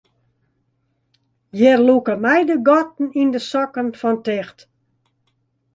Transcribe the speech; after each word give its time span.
Hjir 1.55 1.79
lûke 1.87 2.15
my 2.23 2.39
de 2.49 2.55
gatten 2.67 3.07
yn 3.21 3.29
de 3.33 3.41
sokken 3.49 3.87
fan 3.99 4.17
ticht. 4.25 4.57